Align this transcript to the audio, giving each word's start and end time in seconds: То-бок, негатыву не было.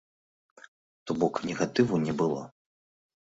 То-бок, 1.05 1.35
негатыву 1.51 1.99
не 2.05 2.13
было. 2.21 2.41